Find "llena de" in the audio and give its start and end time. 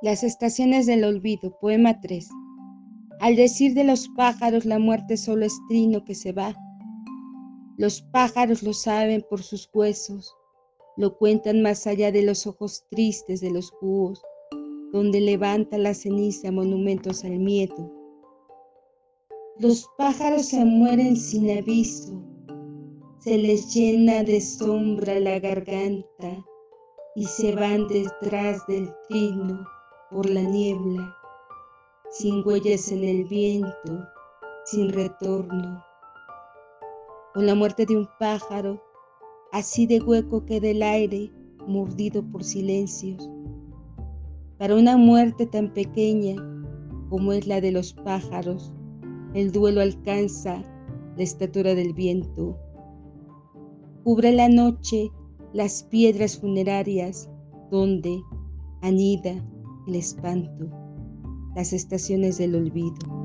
23.74-24.40